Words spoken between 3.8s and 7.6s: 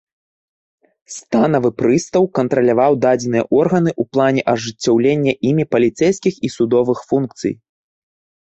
ў плане ажыццяўлення імі паліцэйскіх і судовых функцый.